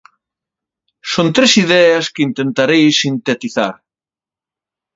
Son 1.13 1.27
tres 1.35 1.51
ideas 1.65 2.05
que 2.13 2.25
intentarei 2.29 2.83
sintetizar. 3.01 3.73